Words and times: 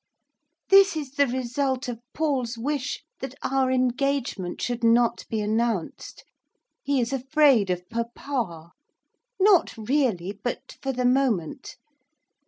This 0.71 0.97
is 0.97 1.11
the 1.11 1.27
result 1.27 1.87
of 1.87 1.99
Paul's 2.11 2.57
wish 2.57 3.03
that 3.19 3.35
our 3.43 3.69
engagement 3.71 4.59
should 4.59 4.83
not 4.83 5.25
be 5.29 5.39
announced. 5.41 6.25
He 6.81 6.99
is 6.99 7.13
afraid 7.13 7.69
of 7.69 7.87
papa; 7.87 8.71
not 9.39 9.77
really, 9.77 10.31
but 10.43 10.75
for 10.81 10.91
the 10.91 11.05
moment. 11.05 11.75